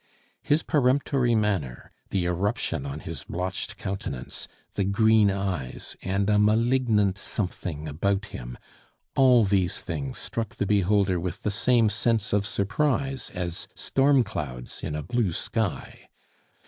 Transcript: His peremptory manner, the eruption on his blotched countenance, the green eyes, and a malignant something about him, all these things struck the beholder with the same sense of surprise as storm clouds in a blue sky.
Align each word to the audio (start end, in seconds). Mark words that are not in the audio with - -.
His 0.41 0.63
peremptory 0.63 1.35
manner, 1.35 1.91
the 2.09 2.25
eruption 2.25 2.87
on 2.87 3.01
his 3.01 3.23
blotched 3.25 3.77
countenance, 3.77 4.47
the 4.73 4.83
green 4.83 5.29
eyes, 5.29 5.95
and 6.01 6.27
a 6.27 6.39
malignant 6.39 7.19
something 7.19 7.87
about 7.87 8.25
him, 8.33 8.57
all 9.15 9.45
these 9.45 9.77
things 9.77 10.17
struck 10.17 10.55
the 10.55 10.65
beholder 10.65 11.19
with 11.19 11.43
the 11.43 11.51
same 11.51 11.87
sense 11.91 12.33
of 12.33 12.47
surprise 12.47 13.29
as 13.35 13.67
storm 13.75 14.23
clouds 14.23 14.81
in 14.81 14.95
a 14.95 15.03
blue 15.03 15.31
sky. 15.31 16.09